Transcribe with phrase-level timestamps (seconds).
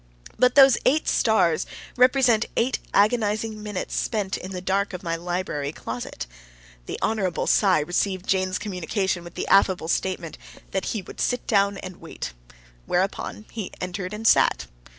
[0.39, 5.71] But those eight stars represent eight agonizing minutes spent in the dark of my library
[5.71, 6.25] closet.
[6.87, 7.45] The Hon.
[7.45, 10.39] Cy received Jane's communication with the affable statement
[10.71, 12.33] that he would sit down and wait.
[12.87, 14.65] Whereupon he entered and sat.